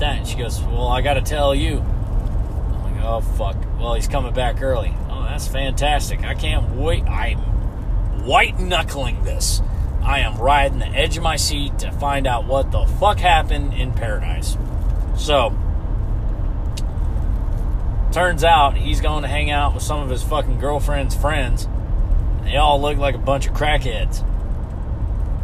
That 0.00 0.16
and 0.16 0.26
she 0.26 0.38
goes, 0.38 0.58
well, 0.62 0.88
I 0.88 1.02
got 1.02 1.14
to 1.14 1.20
tell 1.20 1.54
you. 1.54 1.80
I'm 1.80 2.82
like, 2.84 3.04
oh 3.04 3.20
fuck. 3.20 3.69
Well, 3.80 3.94
he's 3.94 4.08
coming 4.08 4.34
back 4.34 4.60
early. 4.60 4.94
Oh, 5.08 5.22
that's 5.22 5.48
fantastic. 5.48 6.22
I 6.22 6.34
can't 6.34 6.76
wait. 6.76 7.02
I'm 7.04 7.38
white 8.26 8.60
knuckling 8.60 9.24
this. 9.24 9.62
I 10.02 10.20
am 10.20 10.36
riding 10.36 10.80
the 10.80 10.88
edge 10.88 11.16
of 11.16 11.22
my 11.22 11.36
seat 11.36 11.78
to 11.78 11.90
find 11.92 12.26
out 12.26 12.44
what 12.44 12.70
the 12.72 12.84
fuck 12.84 13.18
happened 13.18 13.72
in 13.72 13.92
paradise. 13.92 14.58
So, 15.16 15.56
turns 18.12 18.44
out 18.44 18.76
he's 18.76 19.00
going 19.00 19.22
to 19.22 19.28
hang 19.28 19.50
out 19.50 19.72
with 19.72 19.82
some 19.82 20.00
of 20.00 20.10
his 20.10 20.22
fucking 20.22 20.58
girlfriend's 20.58 21.14
friends. 21.14 21.66
They 22.42 22.56
all 22.56 22.80
look 22.82 22.98
like 22.98 23.14
a 23.14 23.18
bunch 23.18 23.46
of 23.46 23.54
crackheads. 23.54 24.22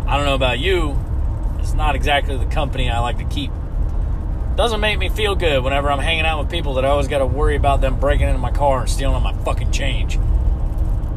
I 0.07 0.17
don't 0.17 0.27
know 0.27 0.35
about 0.35 0.59
you, 0.59 0.99
it's 1.59 1.73
not 1.73 1.97
exactly 1.97 2.37
the 2.37 2.47
company 2.47 2.91
I 2.91 2.99
like 3.01 3.19
to 3.19 3.25
keep. 3.25 3.51
Doesn't 4.57 4.81
make 4.81 4.99
me 4.99 5.11
feel 5.11 5.35
good 5.35 5.63
whenever 5.63 5.91
I'm 5.91 5.99
hanging 5.99 6.25
out 6.25 6.39
with 6.39 6.51
people 6.51 6.75
that 6.75 6.85
I 6.87 6.89
always 6.89 7.09
got 7.09 7.19
to 7.19 7.27
worry 7.27 7.57
about 7.57 7.83
them 7.83 8.01
breaking 8.01 8.27
into 8.27 8.39
my 8.39 8.51
car 8.51 8.81
and 8.81 8.91
stealing 8.91 9.23
my 9.23 9.35
fucking 9.45 9.71
change. 9.71 10.15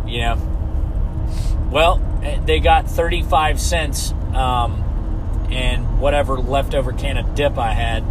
You 0.05 0.19
know? 0.19 1.69
Well, 1.71 2.01
eh, 2.21 2.37
they 2.45 2.59
got 2.59 2.89
35 2.89 3.61
cents 3.61 4.11
um, 4.33 5.47
and 5.49 6.01
whatever 6.01 6.37
leftover 6.37 6.91
can 6.91 7.17
of 7.17 7.33
dip 7.33 7.57
I 7.57 7.71
had. 7.71 8.03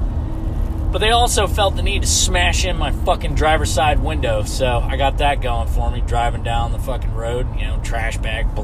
But 0.91 1.01
they 1.01 1.11
also 1.11 1.47
felt 1.47 1.77
the 1.77 1.83
need 1.83 2.01
to 2.03 2.09
smash 2.09 2.65
in 2.65 2.79
my 2.79 2.93
fucking 2.93 3.35
driver's 3.35 3.71
side 3.71 3.99
window, 3.99 4.45
so 4.45 4.79
I 4.79 4.97
got 4.97 5.19
that 5.19 5.43
going 5.43 5.69
for 5.69 5.91
me, 5.91 6.01
driving 6.01 6.43
down 6.43 6.73
the 6.73 6.79
fucking 6.79 7.13
road, 7.13 7.47
you 7.59 7.67
know, 7.67 7.79
trash 7.83 8.17
bag, 8.17 8.55
bl- 8.55 8.63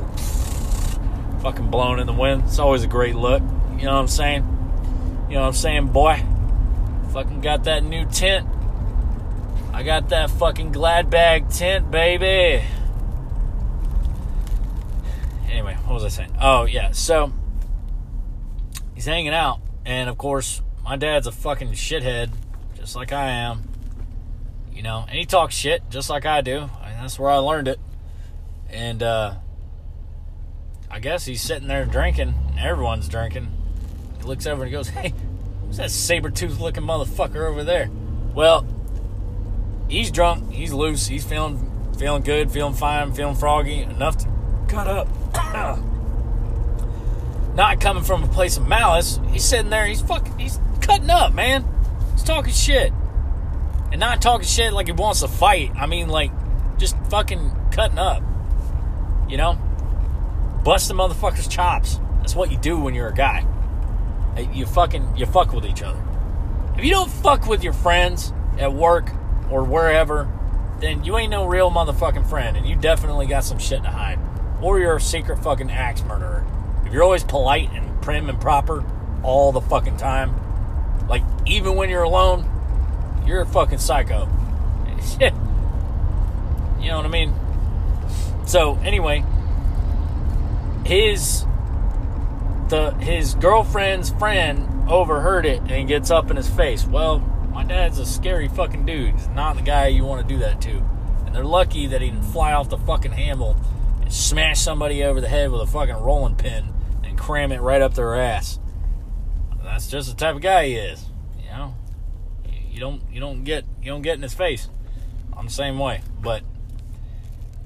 fucking 1.43 1.69
blowing 1.71 2.01
in 2.01 2.07
the 2.07 2.15
wind. 2.15 2.45
It's 2.47 2.59
always 2.59 2.83
a 2.83 2.87
great 2.87 3.15
look. 3.15 3.43
You 3.77 3.85
know 3.85 3.93
what 3.93 4.01
I'm 4.01 4.09
saying? 4.09 4.43
You 5.29 5.35
know 5.35 5.43
what 5.43 5.49
I'm 5.49 5.53
saying, 5.53 5.89
boy? 5.89 6.25
Fucking 7.15 7.43
got 7.43 7.63
that 7.63 7.85
new 7.85 8.05
tent. 8.07 8.49
I 9.73 9.85
got 9.85 10.09
that 10.09 10.31
fucking 10.31 10.73
glad 10.73 11.11
bag 11.11 11.49
tent, 11.49 11.89
baby. 11.89 12.65
Anyway, 15.49 15.77
what 15.85 15.95
was 15.95 16.05
I 16.05 16.09
saying? 16.09 16.37
Oh, 16.41 16.65
yeah. 16.65 16.91
So 16.91 17.33
he's 18.97 19.05
hanging 19.05 19.33
out, 19.33 19.61
and 19.87 20.11
of 20.11 20.19
course, 20.19 20.61
my 20.83 20.97
dad's 20.97 21.29
a 21.29 21.33
fucking 21.33 21.69
shithead, 21.69 22.33
just 22.75 22.97
like 22.97 23.13
I 23.13 23.31
am. 23.31 23.63
You 24.73 24.83
know, 24.83 25.05
and 25.09 25.17
he 25.17 25.25
talks 25.25 25.55
shit 25.55 25.89
just 25.91 26.11
like 26.11 26.27
I 26.27 26.41
do. 26.41 26.69
I 26.83 26.89
mean, 26.91 26.99
that's 27.01 27.17
where 27.17 27.31
I 27.31 27.37
learned 27.37 27.69
it. 27.69 27.79
And 28.71 29.05
uh, 29.05 29.35
I 30.91 30.99
guess 30.99 31.25
he's 31.27 31.43
sitting 31.43 31.69
there 31.69 31.85
drinking, 31.85 32.35
and 32.49 32.59
everyone's 32.59 33.09
drinking. 33.09 33.53
He 34.19 34.25
looks 34.25 34.49
over 34.49 34.65
and 34.65 34.69
he 34.69 34.77
goes, 34.77 34.89
Hey, 34.89 35.15
who's 35.75 35.79
that 35.79 35.91
saber 35.91 36.31
tooth 36.31 36.61
looking 36.61 36.85
motherfucker 36.85 37.51
over 37.51 37.65
there? 37.65 37.91
Well, 38.33 38.65
he's 39.89 40.13
drunk, 40.13 40.53
he's 40.53 40.73
loose, 40.73 41.09
he's 41.09 41.25
feeling 41.25 41.69
feeling 41.99 42.23
good, 42.23 42.53
feeling 42.53 42.75
fine, 42.75 43.13
feeling 43.13 43.35
froggy, 43.35 43.83
enough 43.83 44.19
to 44.19 44.29
cut 44.69 44.87
up. 44.87 45.09
Not 47.57 47.81
coming 47.81 48.05
from 48.05 48.23
a 48.23 48.29
place 48.29 48.57
of 48.57 48.69
malice. 48.69 49.19
He's 49.31 49.45
sitting 49.45 49.71
there, 49.71 49.85
he's 49.85 50.01
fucking 50.01 50.39
he's 50.39 50.61
cutting 50.81 51.11
up, 51.11 51.35
man. 51.35 51.65
He's 52.13 52.23
talking 52.23 52.53
shit. 52.53 52.93
And 53.91 53.99
not 54.01 54.21
talking 54.21 54.47
shit 54.47 54.73
like 54.73 54.87
he 54.87 54.93
wants 54.93 55.21
to 55.21 55.29
fight. 55.29 55.71
I 55.77 55.87
mean, 55.87 56.09
like, 56.09 56.33
just 56.79 56.97
fucking 57.11 57.53
cutting 57.71 57.99
up. 57.99 58.25
You 59.29 59.37
know? 59.37 59.55
Bust 60.65 60.89
the 60.89 60.95
motherfucker's 60.95 61.47
chops. 61.47 62.01
That's 62.19 62.35
what 62.35 62.51
you 62.51 62.59
do 62.59 62.77
when 62.77 62.95
you're 62.95 63.09
a 63.09 63.15
guy. 63.15 63.47
Uh, 64.37 64.41
you 64.53 64.67
fucking, 64.67 65.17
you 65.17 65.27
fuck 65.27 65.53
with 65.53 65.65
each 65.65 65.83
other. 65.83 66.03
If 66.77 66.85
you 66.85 66.91
don't 66.91 67.11
fuck 67.11 67.47
with 67.47 67.63
your 67.63 67.73
friends 67.73 68.33
at 68.59 68.73
work 68.73 69.11
or 69.51 69.65
wherever, 69.65 70.29
then 70.81 71.05
you 71.05 71.17
ain't 71.17 71.31
no 71.31 71.47
real 71.47 71.71
motherfucking 71.71 72.29
friend. 72.29 72.57
And 72.57 72.67
you 72.67 72.77
definitely 72.77 73.27
got 73.27 73.45
some 73.45 73.59
shit 73.59 73.83
to 73.83 73.91
hide. 73.91 74.19
Or 74.61 74.79
you're 74.79 74.97
a 74.97 75.01
secret 75.01 75.39
fucking 75.39 75.71
axe 75.71 76.03
murderer. 76.03 76.45
If 76.85 76.93
you're 76.93 77.03
always 77.03 77.25
polite 77.25 77.71
and 77.73 78.03
prim 78.03 78.29
and 78.29 78.41
proper 78.41 78.85
all 79.23 79.53
the 79.53 79.61
fucking 79.61 79.97
time, 79.97 80.35
like, 81.09 81.23
even 81.47 81.77
when 81.77 81.91
you're 81.91 82.03
alone, 82.03 82.51
you're 83.27 83.43
a 83.43 83.47
fucking 83.47 83.79
psycho. 83.79 84.29
Shit. 85.03 85.33
you 86.81 86.89
know 86.89 86.97
what 86.97 87.07
I 87.07 87.09
mean? 87.09 87.35
So, 88.47 88.79
anyway, 88.79 89.25
his 90.85 91.47
the 92.69 92.93
his 92.95 93.35
girlfriend's 93.35 94.11
friend 94.11 94.89
overheard 94.89 95.47
it 95.47 95.63
and 95.69 95.89
gets 95.89 96.11
up 96.11 96.31
in 96.31 96.37
his 96.37 96.49
face. 96.49 96.87
Well, 96.87 97.21
my 97.53 97.65
dad's 97.65 97.99
a 97.99 98.07
scary 98.07 98.49
fucking 98.49 98.87
dude. 98.87 99.15
He's 99.15 99.29
not 99.29 99.57
the 99.57 99.63
guy 99.63 99.89
you 99.89 100.05
want 100.05 100.27
to 100.27 100.35
do 100.35 100.41
that 100.41 100.61
to. 100.63 100.79
And 101.27 101.35
they're 101.35 101.45
lucky 101.45 101.87
that 101.89 102.01
he 102.01 102.11
didn't 102.11 102.25
fly 102.25 102.53
off 102.53 102.69
the 102.69 102.79
fucking 102.79 103.13
handle 103.13 103.57
and 104.01 104.13
smash 104.13 104.61
somebody 104.61 105.03
over 105.05 105.21
the 105.21 105.29
head 105.29 105.51
with 105.51 105.61
a 105.61 105.67
fucking 105.67 105.97
rolling 105.97 106.37
pin 106.37 106.73
and 107.05 107.19
cram 107.19 107.53
it 107.53 107.61
right 107.61 107.81
up 107.81 107.95
their 107.95 108.17
ass 108.17 108.59
that's 109.75 109.89
just 109.89 110.09
the 110.09 110.15
type 110.15 110.37
of 110.37 110.43
guy 110.43 110.67
he 110.67 110.75
is. 110.75 111.05
You 111.43 111.51
know, 111.51 111.75
you 112.71 112.81
don't 112.81 113.03
you 113.11 113.21
don't 113.21 113.45
get 113.45 113.65
you 113.83 113.91
don't 113.91 114.03
get 114.03 114.15
in 114.15 114.23
his 114.23 114.35
face. 114.35 114.69
I'm 115.37 115.47
the 115.47 115.53
same 115.53 115.79
way, 115.79 116.03
but 116.23 116.43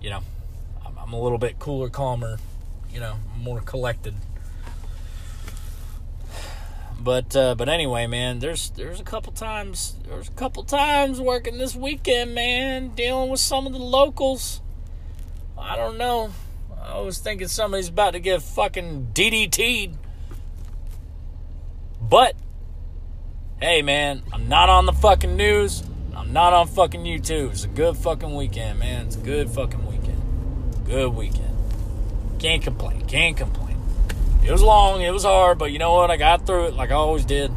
you 0.00 0.10
know, 0.10 0.22
I'm, 0.86 0.96
I'm 0.98 1.12
a 1.12 1.20
little 1.20 1.38
bit 1.38 1.58
cooler, 1.58 1.90
calmer. 1.90 2.38
You 2.90 3.00
know, 3.00 3.16
more 3.36 3.60
collected. 3.60 4.14
But 7.00 7.34
uh, 7.36 7.54
but 7.54 7.68
anyway, 7.68 8.06
man, 8.06 8.40
there's 8.40 8.70
there's 8.70 9.00
a 9.00 9.04
couple 9.04 9.32
times 9.32 9.96
there's 10.06 10.28
a 10.28 10.32
couple 10.32 10.64
times 10.64 11.20
working 11.20 11.58
this 11.58 11.76
weekend, 11.76 12.34
man, 12.34 12.88
dealing 12.88 13.30
with 13.30 13.40
some 13.40 13.66
of 13.66 13.72
the 13.72 13.78
locals. 13.78 14.60
I 15.56 15.76
don't 15.76 15.96
know. 15.96 16.32
I 16.82 17.00
was 17.00 17.18
thinking 17.18 17.48
somebody's 17.48 17.88
about 17.88 18.12
to 18.12 18.20
get 18.20 18.42
fucking 18.42 19.08
DDT'd 19.12 19.96
but, 22.08 22.34
hey 23.60 23.82
man, 23.82 24.22
I'm 24.32 24.48
not 24.48 24.70
on 24.70 24.86
the 24.86 24.92
fucking 24.92 25.36
news. 25.36 25.82
I'm 26.16 26.32
not 26.32 26.52
on 26.52 26.66
fucking 26.66 27.02
YouTube. 27.02 27.50
It's 27.50 27.64
a 27.64 27.68
good 27.68 27.96
fucking 27.96 28.34
weekend, 28.34 28.78
man. 28.78 29.06
It's 29.06 29.16
a 29.16 29.20
good 29.20 29.50
fucking 29.50 29.86
weekend. 29.86 30.86
Good 30.86 31.14
weekend. 31.14 31.54
Can't 32.38 32.62
complain. 32.62 33.06
Can't 33.06 33.36
complain. 33.36 33.67
It 34.48 34.52
was 34.52 34.62
long, 34.62 35.02
it 35.02 35.10
was 35.10 35.24
hard, 35.24 35.58
but 35.58 35.72
you 35.72 35.78
know 35.78 35.92
what? 35.92 36.10
I 36.10 36.16
got 36.16 36.46
through 36.46 36.68
it 36.68 36.74
like 36.74 36.90
I 36.90 36.94
always 36.94 37.26
did. 37.26 37.52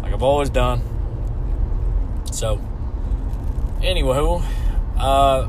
Like 0.00 0.14
I've 0.14 0.22
always 0.22 0.48
done. 0.48 0.80
So, 2.32 2.58
anywho, 3.82 4.42
uh, 4.96 5.46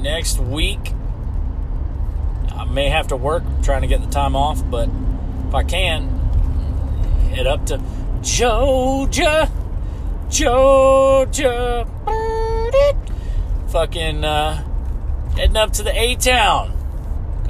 next 0.00 0.38
week, 0.38 0.92
I 2.54 2.66
may 2.66 2.88
have 2.88 3.08
to 3.08 3.16
work 3.16 3.42
trying 3.64 3.82
to 3.82 3.88
get 3.88 4.00
the 4.00 4.10
time 4.10 4.36
off, 4.36 4.62
but 4.70 4.88
if 5.48 5.54
I 5.56 5.64
can, 5.64 6.08
head 7.34 7.48
up 7.48 7.66
to 7.66 7.82
Georgia, 8.22 9.50
Georgia, 10.30 11.84
fucking 13.70 14.24
uh, 14.24 14.64
heading 15.34 15.56
up 15.56 15.72
to 15.72 15.82
the 15.82 16.00
A 16.00 16.14
Town. 16.14 16.79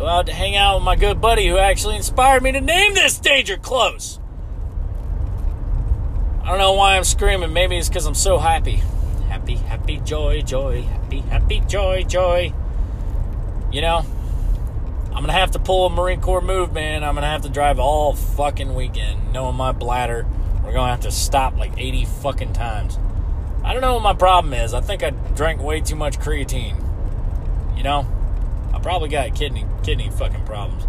Go 0.00 0.06
out 0.06 0.24
to 0.28 0.32
hang 0.32 0.56
out 0.56 0.76
with 0.76 0.84
my 0.84 0.96
good 0.96 1.20
buddy 1.20 1.46
who 1.46 1.58
actually 1.58 1.96
inspired 1.96 2.42
me 2.42 2.52
to 2.52 2.60
name 2.62 2.94
this 2.94 3.18
Danger 3.18 3.58
Close. 3.58 4.18
I 6.42 6.48
don't 6.48 6.56
know 6.56 6.72
why 6.72 6.96
I'm 6.96 7.04
screaming. 7.04 7.52
Maybe 7.52 7.76
it's 7.76 7.90
because 7.90 8.06
I'm 8.06 8.14
so 8.14 8.38
happy. 8.38 8.76
Happy, 9.28 9.56
happy, 9.56 9.98
joy, 9.98 10.40
joy, 10.40 10.80
happy, 10.80 11.20
happy, 11.20 11.60
joy, 11.68 12.04
joy. 12.04 12.54
You 13.70 13.82
know, 13.82 14.06
I'm 15.08 15.20
gonna 15.20 15.34
have 15.34 15.50
to 15.50 15.58
pull 15.58 15.84
a 15.84 15.90
Marine 15.90 16.22
Corps 16.22 16.40
move, 16.40 16.72
man. 16.72 17.04
I'm 17.04 17.14
gonna 17.14 17.26
have 17.26 17.42
to 17.42 17.50
drive 17.50 17.78
all 17.78 18.14
fucking 18.14 18.74
weekend, 18.74 19.34
knowing 19.34 19.56
my 19.56 19.72
bladder. 19.72 20.26
We're 20.64 20.72
gonna 20.72 20.92
have 20.92 21.00
to 21.00 21.12
stop 21.12 21.58
like 21.58 21.72
80 21.76 22.06
fucking 22.06 22.54
times. 22.54 22.98
I 23.62 23.74
don't 23.74 23.82
know 23.82 23.92
what 23.92 24.02
my 24.02 24.14
problem 24.14 24.54
is. 24.54 24.72
I 24.72 24.80
think 24.80 25.02
I 25.02 25.10
drank 25.10 25.62
way 25.62 25.82
too 25.82 25.96
much 25.96 26.18
creatine. 26.18 26.82
You 27.76 27.82
know, 27.82 28.06
I 28.80 28.82
probably 28.82 29.10
got 29.10 29.34
kidney 29.34 29.66
kidney 29.82 30.08
fucking 30.08 30.46
problems. 30.46 30.86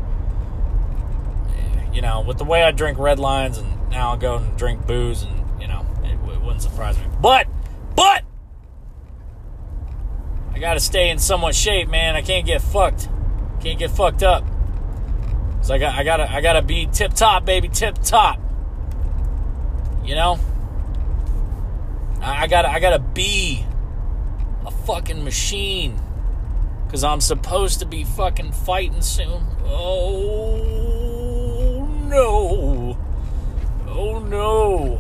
You 1.94 2.02
know, 2.02 2.22
with 2.22 2.38
the 2.38 2.46
way 2.46 2.64
I 2.64 2.72
drink 2.72 2.98
red 2.98 3.20
lines 3.20 3.58
and 3.58 3.90
now 3.90 4.14
I 4.14 4.16
go 4.16 4.38
and 4.38 4.58
drink 4.58 4.88
booze 4.88 5.24
and 5.24 5.62
you 5.62 5.68
know, 5.68 5.86
it, 6.02 6.14
it 6.14 6.42
wouldn't 6.42 6.62
surprise 6.62 6.98
me. 6.98 7.04
But, 7.20 7.48
but 7.98 8.24
I 10.54 10.60
got 10.60 10.76
to 10.76 10.80
stay 10.80 11.10
in 11.10 11.20
somewhat 11.20 11.54
shape, 11.54 11.90
man. 11.90 12.16
I 12.16 12.22
can't 12.22 12.46
get 12.46 12.62
fucked. 12.62 13.10
Can't 13.60 13.78
get 13.78 13.92
fucked 13.92 14.24
up. 14.24 14.46
So 15.62 15.74
I 15.74 15.78
got 15.78 15.94
I 15.94 16.04
gotta 16.06 16.32
I 16.32 16.40
gotta 16.40 16.62
be 16.62 16.88
tip 16.88 17.14
top, 17.14 17.44
baby, 17.44 17.68
tip 17.68 17.98
top. 18.02 18.40
You 20.06 20.16
know? 20.16 20.40
I, 22.22 22.44
I 22.44 22.48
gotta 22.48 22.70
I 22.72 22.80
gotta 22.80 23.00
be 23.00 23.66
a 24.66 24.72
fucking 24.72 25.26
machine. 25.26 26.02
Cause 26.92 27.04
I'm 27.06 27.22
supposed 27.22 27.80
to 27.80 27.86
be 27.86 28.04
fucking 28.04 28.52
fighting 28.52 29.02
soon. 29.02 29.46
Oh 29.66 30.62
no. 32.04 32.98
Oh 33.88 34.20
no. 34.20 35.00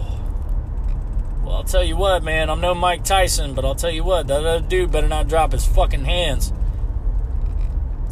Well, 1.43 1.55
I'll 1.55 1.65
tell 1.65 1.83
you 1.83 1.97
what, 1.97 2.23
man. 2.23 2.49
I'm 2.49 2.61
no 2.61 2.73
Mike 2.73 3.03
Tyson, 3.03 3.53
but 3.53 3.65
I'll 3.65 3.75
tell 3.75 3.91
you 3.91 4.05
what, 4.05 4.27
that 4.27 4.45
other 4.45 4.65
dude 4.65 4.89
better 4.91 5.09
not 5.09 5.27
drop 5.27 5.51
his 5.51 5.65
fucking 5.65 6.05
hands. 6.05 6.53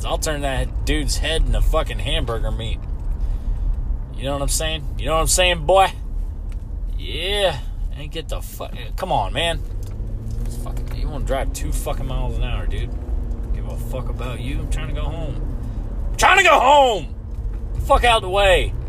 I'll 0.06 0.18
turn 0.18 0.42
that 0.42 0.86
dude's 0.86 1.18
head 1.18 1.44
into 1.44 1.62
fucking 1.62 2.00
hamburger 2.00 2.52
meat. 2.52 2.80
You 4.16 4.26
know 4.26 4.34
what 4.34 4.42
I'm 4.42 4.50
saying? 4.50 4.96
You 4.98 5.06
know 5.06 5.16
what 5.16 5.22
I'm 5.22 5.28
saying, 5.28 5.66
boy? 5.66 5.94
Yeah. 6.98 7.60
And 7.96 8.12
get 8.12 8.28
the 8.28 8.42
fuck. 8.42 8.74
Come 8.98 9.14
on, 9.14 9.32
man. 9.32 9.62
Fucking, 10.64 10.96
you 10.98 11.08
want 11.08 11.24
to 11.24 11.28
drive 11.28 11.54
two 11.54 11.72
fucking 11.72 12.06
miles 12.06 12.38
an 12.38 12.44
hour, 12.44 12.68
dude? 12.68 12.90
A 13.70 13.78
fuck 13.78 14.10
about 14.10 14.40
you. 14.40 14.60
I'm 14.60 14.72
trying 14.72 14.88
to 14.88 14.94
go 14.94 15.04
home. 15.04 15.36
I'm 16.10 16.18
trying 16.18 16.38
to 16.40 16.44
go 16.44 16.60
home. 16.60 17.14
Fuck 17.86 18.04
out 18.04 18.22
the 18.22 18.30
way. 18.30 18.74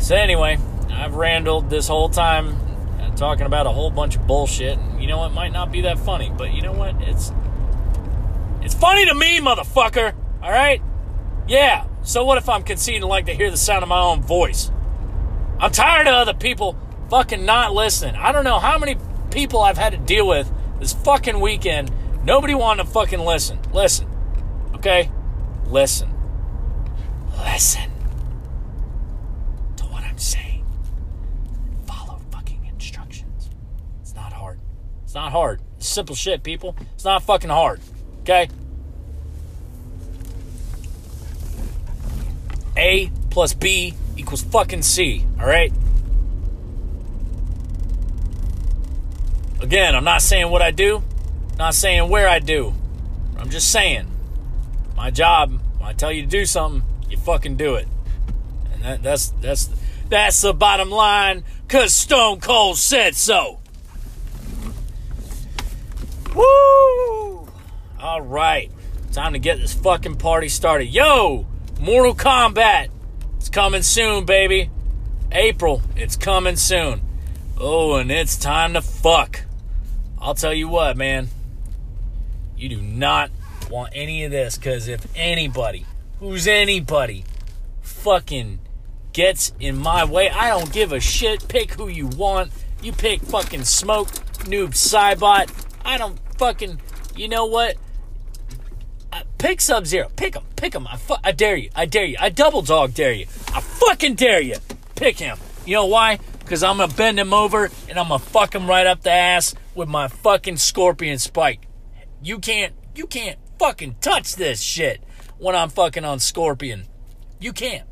So 0.00 0.16
anyway, 0.16 0.58
I've 0.90 1.14
randled 1.14 1.70
this 1.70 1.86
whole 1.86 2.08
time 2.08 2.56
uh, 3.00 3.14
talking 3.14 3.46
about 3.46 3.66
a 3.66 3.70
whole 3.70 3.88
bunch 3.88 4.16
of 4.16 4.26
bullshit. 4.26 4.76
You 4.98 5.06
know 5.06 5.18
what? 5.18 5.32
Might 5.32 5.52
not 5.52 5.70
be 5.70 5.82
that 5.82 5.96
funny, 5.96 6.32
but 6.36 6.52
you 6.52 6.60
know 6.60 6.72
what? 6.72 7.00
It's 7.02 7.30
it's 8.62 8.74
funny 8.74 9.06
to 9.06 9.14
me, 9.14 9.38
motherfucker. 9.38 10.12
All 10.42 10.50
right? 10.50 10.82
Yeah. 11.46 11.86
So 12.02 12.24
what 12.24 12.36
if 12.36 12.48
I'm 12.48 12.64
conceding 12.64 13.02
like 13.02 13.26
to 13.26 13.32
hear 13.32 13.48
the 13.48 13.56
sound 13.56 13.84
of 13.84 13.88
my 13.88 14.00
own 14.00 14.22
voice? 14.22 14.72
I'm 15.60 15.70
tired 15.70 16.08
of 16.08 16.14
other 16.14 16.34
people 16.34 16.76
fucking 17.08 17.44
not 17.44 17.72
listening. 17.72 18.16
I 18.16 18.32
don't 18.32 18.42
know 18.42 18.58
how 18.58 18.78
many 18.78 18.96
people 19.30 19.60
I've 19.60 19.78
had 19.78 19.92
to 19.92 19.98
deal 19.98 20.26
with 20.26 20.50
this 20.82 20.92
fucking 20.92 21.38
weekend. 21.38 21.92
Nobody 22.24 22.54
wanted 22.54 22.84
to 22.84 22.90
fucking 22.90 23.20
listen. 23.20 23.58
Listen. 23.72 24.08
Okay? 24.74 25.10
Listen. 25.66 26.12
Listen 27.38 27.88
to 29.76 29.84
what 29.84 30.02
I'm 30.02 30.18
saying. 30.18 30.66
Follow 31.86 32.20
fucking 32.32 32.64
instructions. 32.64 33.48
It's 34.00 34.14
not 34.16 34.32
hard. 34.32 34.58
It's 35.04 35.14
not 35.14 35.30
hard. 35.30 35.60
It's 35.76 35.86
simple 35.86 36.16
shit, 36.16 36.42
people. 36.42 36.76
It's 36.94 37.04
not 37.04 37.22
fucking 37.22 37.50
hard. 37.50 37.80
Okay? 38.22 38.48
A 42.76 43.10
plus 43.30 43.54
B 43.54 43.94
equals 44.16 44.42
fucking 44.42 44.82
C, 44.82 45.24
alright? 45.38 45.72
Again, 49.62 49.94
I'm 49.94 50.02
not 50.02 50.22
saying 50.22 50.50
what 50.50 50.60
I 50.60 50.72
do, 50.72 51.04
not 51.56 51.74
saying 51.74 52.10
where 52.10 52.28
I 52.28 52.40
do. 52.40 52.74
I'm 53.38 53.48
just 53.48 53.70
saying, 53.70 54.08
my 54.96 55.12
job, 55.12 55.52
when 55.78 55.88
I 55.88 55.92
tell 55.92 56.10
you 56.10 56.22
to 56.22 56.28
do 56.28 56.44
something, 56.46 56.82
you 57.08 57.16
fucking 57.16 57.56
do 57.56 57.76
it. 57.76 57.86
And 58.74 58.82
that, 58.82 59.02
that's 59.04 59.28
that's 59.40 59.70
that's 60.08 60.40
the 60.40 60.52
bottom 60.52 60.90
line, 60.90 61.44
cause 61.68 61.94
Stone 61.94 62.40
Cold 62.40 62.76
said 62.76 63.14
so. 63.14 63.60
Woo! 66.34 67.48
All 68.00 68.20
right, 68.20 68.68
time 69.12 69.32
to 69.34 69.38
get 69.38 69.60
this 69.60 69.74
fucking 69.74 70.16
party 70.16 70.48
started. 70.48 70.86
Yo, 70.86 71.46
Mortal 71.78 72.16
Kombat, 72.16 72.88
it's 73.36 73.48
coming 73.48 73.82
soon, 73.82 74.24
baby. 74.24 74.70
April, 75.30 75.82
it's 75.94 76.16
coming 76.16 76.56
soon. 76.56 77.00
Oh, 77.56 77.94
and 77.94 78.10
it's 78.10 78.36
time 78.36 78.72
to 78.72 78.82
fuck. 78.82 79.44
I'll 80.22 80.34
tell 80.34 80.54
you 80.54 80.68
what, 80.68 80.96
man. 80.96 81.28
You 82.56 82.68
do 82.68 82.80
not 82.80 83.30
want 83.68 83.92
any 83.94 84.24
of 84.24 84.30
this, 84.30 84.56
because 84.56 84.86
if 84.86 85.04
anybody, 85.16 85.84
who's 86.20 86.46
anybody, 86.46 87.24
fucking 87.80 88.60
gets 89.12 89.52
in 89.58 89.76
my 89.76 90.04
way, 90.04 90.30
I 90.30 90.50
don't 90.50 90.72
give 90.72 90.92
a 90.92 91.00
shit. 91.00 91.48
Pick 91.48 91.72
who 91.72 91.88
you 91.88 92.06
want. 92.06 92.52
You 92.82 92.92
pick 92.92 93.20
fucking 93.22 93.64
Smoke, 93.64 94.08
Noob, 94.46 94.70
Cybot. 94.70 95.50
I 95.84 95.98
don't 95.98 96.18
fucking. 96.38 96.80
You 97.16 97.28
know 97.28 97.46
what? 97.46 97.76
Pick 99.38 99.60
Sub 99.60 99.86
Zero. 99.86 100.08
Pick 100.14 100.36
him. 100.36 100.44
Pick 100.54 100.74
him. 100.74 100.86
I, 100.86 100.96
fu- 100.96 101.16
I 101.24 101.32
dare 101.32 101.56
you. 101.56 101.70
I 101.74 101.84
dare 101.84 102.04
you. 102.04 102.16
I 102.20 102.28
double 102.28 102.62
dog 102.62 102.94
dare 102.94 103.12
you. 103.12 103.26
I 103.52 103.60
fucking 103.60 104.14
dare 104.14 104.40
you. 104.40 104.56
Pick 104.94 105.18
him. 105.18 105.36
You 105.66 105.74
know 105.74 105.86
why? 105.86 106.20
Because 106.52 106.64
I'm 106.64 106.76
going 106.76 106.90
to 106.90 106.94
bend 106.94 107.18
him 107.18 107.32
over 107.32 107.70
and 107.88 107.98
I'm 107.98 108.08
going 108.08 108.20
to 108.20 108.26
fuck 108.26 108.54
him 108.54 108.66
right 108.66 108.86
up 108.86 109.00
the 109.00 109.10
ass 109.10 109.54
with 109.74 109.88
my 109.88 110.06
fucking 110.06 110.58
scorpion 110.58 111.16
spike. 111.16 111.66
You 112.22 112.38
can't, 112.38 112.74
you 112.94 113.06
can't 113.06 113.38
fucking 113.58 113.96
touch 114.02 114.36
this 114.36 114.60
shit 114.60 115.02
when 115.38 115.56
I'm 115.56 115.70
fucking 115.70 116.04
on 116.04 116.18
scorpion. 116.18 116.88
You 117.40 117.54
can't. 117.54 117.88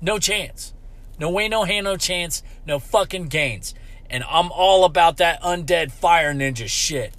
No 0.00 0.20
chance. 0.20 0.72
No 1.18 1.30
way, 1.30 1.48
no 1.48 1.64
hand, 1.64 1.82
no 1.82 1.96
chance. 1.96 2.44
No 2.64 2.78
fucking 2.78 3.26
gains. 3.26 3.74
And 4.08 4.22
I'm 4.30 4.52
all 4.52 4.84
about 4.84 5.16
that 5.16 5.42
undead 5.42 5.90
fire 5.90 6.32
ninja 6.32 6.68
shit. 6.68 7.12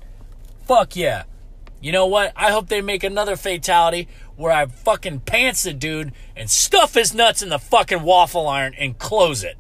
Fuck 0.65 0.95
yeah. 0.95 1.23
You 1.81 1.91
know 1.91 2.05
what? 2.07 2.31
I 2.37 2.51
hope 2.51 2.69
they 2.69 2.79
make 2.79 3.03
another 3.03 3.35
fatality 3.35 4.07
where 4.37 4.53
I 4.53 4.67
fucking 4.67 5.19
pants 5.19 5.63
the 5.63 5.73
dude 5.73 6.13
and 6.33 6.49
stuff 6.49 6.93
his 6.93 7.13
nuts 7.13 7.41
in 7.41 7.49
the 7.49 7.59
fucking 7.59 8.03
waffle 8.03 8.47
iron 8.47 8.73
and 8.75 8.97
close 8.97 9.43
it. 9.43 9.57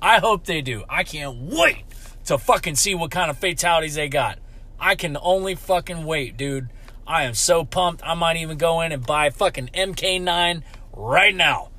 I 0.00 0.18
hope 0.18 0.44
they 0.44 0.60
do. 0.60 0.84
I 0.88 1.04
can't 1.04 1.36
wait 1.38 1.84
to 2.26 2.38
fucking 2.38 2.76
see 2.76 2.94
what 2.94 3.10
kind 3.10 3.30
of 3.30 3.38
fatalities 3.38 3.94
they 3.94 4.08
got. 4.08 4.38
I 4.78 4.94
can 4.94 5.16
only 5.20 5.54
fucking 5.54 6.04
wait, 6.04 6.36
dude. 6.36 6.68
I 7.06 7.24
am 7.24 7.34
so 7.34 7.64
pumped. 7.64 8.02
I 8.04 8.14
might 8.14 8.36
even 8.36 8.58
go 8.58 8.80
in 8.80 8.92
and 8.92 9.06
buy 9.06 9.30
fucking 9.30 9.70
MK9 9.74 10.62
right 10.92 11.34
now. 11.34 11.70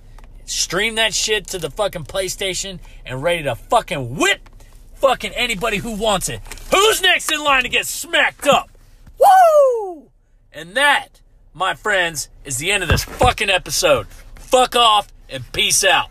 Stream 0.45 0.95
that 0.95 1.13
shit 1.13 1.47
to 1.47 1.59
the 1.59 1.69
fucking 1.69 2.05
PlayStation 2.05 2.79
and 3.05 3.21
ready 3.21 3.43
to 3.43 3.55
fucking 3.55 4.15
whip 4.15 4.49
fucking 4.95 5.33
anybody 5.33 5.77
who 5.77 5.91
wants 5.91 6.29
it. 6.29 6.41
Who's 6.71 7.01
next 7.01 7.31
in 7.31 7.43
line 7.43 7.63
to 7.63 7.69
get 7.69 7.85
smacked 7.85 8.47
up? 8.47 8.69
Woo! 9.19 10.09
And 10.51 10.75
that, 10.75 11.21
my 11.53 11.75
friends, 11.75 12.29
is 12.45 12.57
the 12.57 12.71
end 12.71 12.83
of 12.83 12.89
this 12.89 13.03
fucking 13.03 13.49
episode. 13.49 14.07
Fuck 14.35 14.75
off 14.75 15.09
and 15.29 15.51
peace 15.51 15.83
out. 15.83 16.09